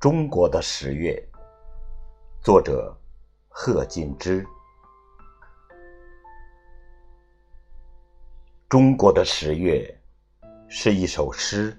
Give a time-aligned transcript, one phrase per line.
[0.00, 1.20] 中国的十月，
[2.40, 2.96] 作者
[3.48, 4.46] 贺敬之。
[8.68, 9.92] 中国的十月
[10.68, 11.76] 是一首诗，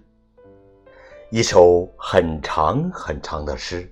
[1.32, 3.90] 一首很长很长的诗。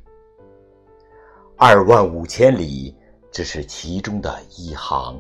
[1.55, 2.93] 二万五千里
[3.32, 5.18] 只是其中的一行，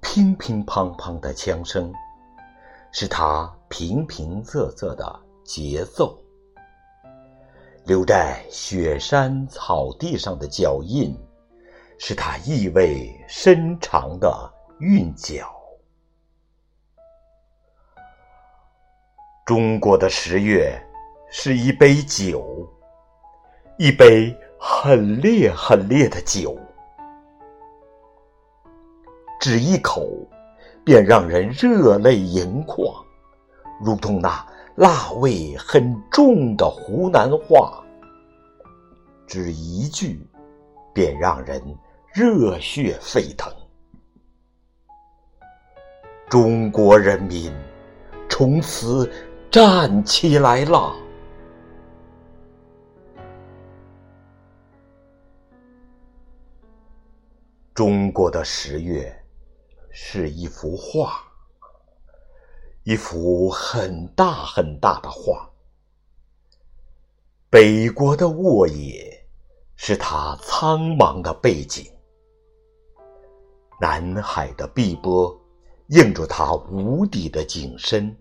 [0.00, 1.92] 乒乒乓乓的枪声，
[2.92, 6.16] 是他平平仄仄的节奏。
[7.86, 11.14] 留在雪山草地上的脚印，
[11.98, 15.54] 是他意味深长的韵脚。
[19.44, 20.82] 中国的十月
[21.30, 22.66] 是一杯酒，
[23.76, 26.58] 一杯很烈很烈的酒，
[29.38, 30.08] 只一口，
[30.82, 33.04] 便让人热泪盈眶，
[33.84, 34.53] 如同那。
[34.76, 37.84] 辣味很重的湖南话，
[39.24, 40.26] 只一句，
[40.92, 41.62] 便让人
[42.12, 43.52] 热血沸腾。
[46.28, 47.52] 中国人民
[48.28, 49.08] 从此
[49.48, 50.92] 站起来了。
[57.72, 59.14] 中国的十月
[59.92, 61.33] 是一幅画。
[62.84, 65.48] 一幅很大很大的画，
[67.48, 69.24] 北国的沃野
[69.74, 71.90] 是他苍茫的背景，
[73.80, 75.34] 南海的碧波
[75.86, 78.14] 映着他无底的景深。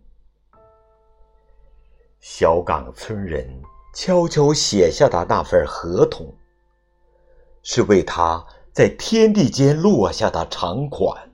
[2.22, 3.61] 小岗村人
[3.94, 6.34] 悄悄写下的那份合同，
[7.64, 8.41] 是为他
[8.72, 11.32] 在天地间落下的长款。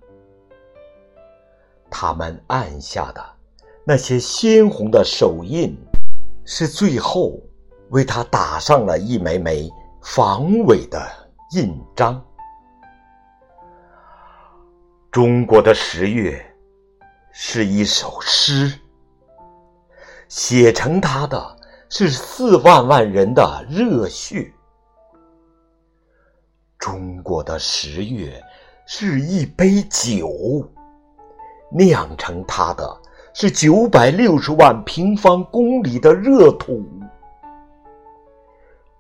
[1.90, 3.24] 他们按下的
[3.84, 5.76] 那些鲜红的手印，
[6.46, 7.40] 是最后
[7.90, 9.70] 为他打上了一枚枚
[10.02, 11.02] 防伪的
[11.52, 12.24] 印章。
[15.12, 16.40] 中国的十月
[17.32, 18.72] 是一首诗，
[20.28, 21.58] 写成它的
[21.90, 24.54] 是四万万人的热血。
[26.78, 28.40] 中国的十月
[28.86, 30.72] 是一杯酒。
[31.72, 33.02] 酿成它的
[33.34, 36.84] 是九百六十万平方公里的热土。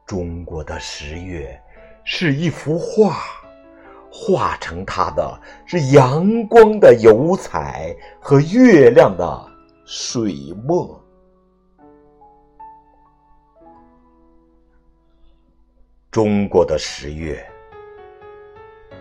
[0.06, 1.59] 中国的十月
[2.03, 3.18] 是一幅画，
[4.12, 9.51] 画成它的是阳光的油彩和月亮的
[9.86, 11.03] 水墨。
[16.12, 17.46] 中国的十月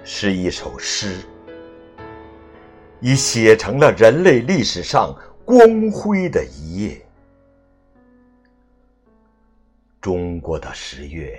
[0.05, 1.25] 是一首诗。
[3.00, 5.14] 已写成了人类历史上
[5.44, 7.04] 光辉的一页。
[10.00, 11.38] 中国的十月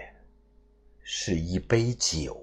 [1.02, 2.38] 是一杯酒，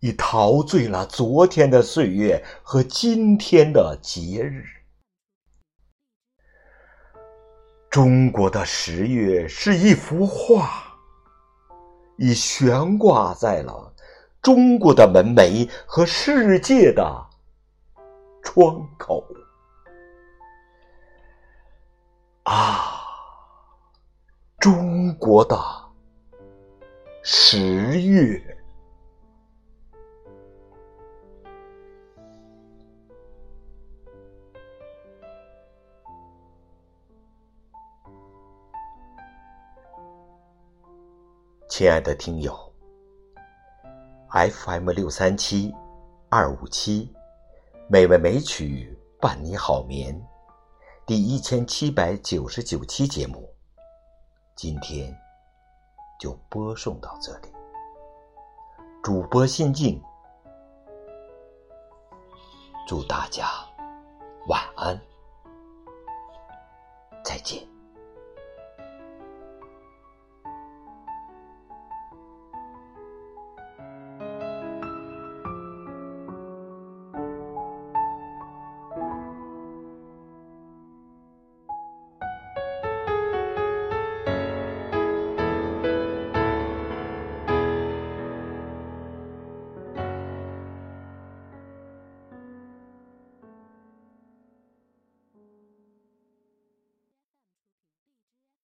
[0.00, 4.64] 已陶醉了昨天的岁月和今天的节日。
[7.90, 10.96] 中国的十月是一幅画，
[12.16, 13.92] 已悬挂在了。
[14.42, 17.26] 中国的门楣和世界的
[18.42, 19.22] 窗口
[22.44, 23.02] 啊，
[24.58, 25.56] 中国的
[27.22, 28.42] 十月，
[41.68, 42.69] 亲爱的听友。
[44.32, 45.74] FM 六三七
[46.28, 47.12] 二五七，
[47.88, 50.24] 美味美曲伴你好眠，
[51.04, 53.52] 第一千七百九十九期节目，
[54.54, 55.12] 今天
[56.20, 57.48] 就播送到这里。
[59.02, 60.00] 主播心静，
[62.86, 63.48] 祝大家
[64.46, 64.96] 晚安，
[67.24, 67.60] 再见。